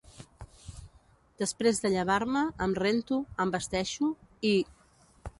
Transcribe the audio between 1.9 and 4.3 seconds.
llevar-me, em rento, em vesteixo